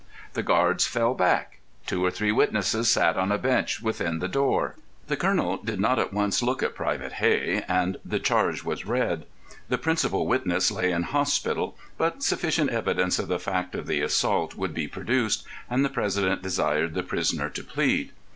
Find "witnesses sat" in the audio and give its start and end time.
2.31-3.17